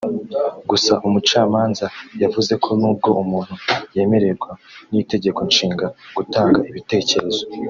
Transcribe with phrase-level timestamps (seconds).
[0.69, 1.85] Gusa Umucamanza
[2.23, 3.53] yavuze ko nubwo umuntu
[3.95, 4.49] yemererwa
[4.91, 5.85] n’Itegeko Nshinga
[6.17, 7.41] gutanga ibitekerezo